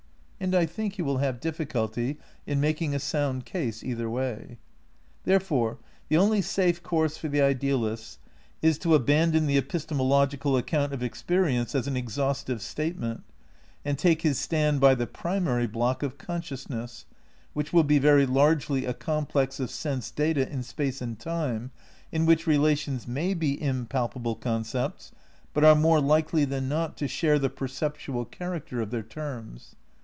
[0.43, 2.17] And I think he will have difficulty
[2.47, 4.57] in mak ing a sound case either way.
[5.23, 5.77] Therefore
[6.09, 8.17] the only safe course for the idealist
[8.59, 13.23] is to abandon the epistemological account of experience as an exhaustive statement,
[13.85, 17.05] and take his stand by the primary block of consciousness,
[17.53, 21.69] which will be very largely a complex of sense data in space and time,
[22.11, 25.11] in which relations may be impalpable concepts,
[25.53, 28.81] but are more likely than not to share the perceptual character VI EECONSTEUCTION OF IDEALISM
[28.81, 29.75] 237 of their terms.